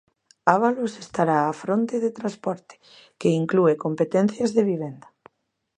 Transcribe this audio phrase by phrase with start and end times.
[0.55, 2.75] Ábalos estará á fronte de Transporte,
[3.19, 5.07] que inclúe competencias de Vivenda.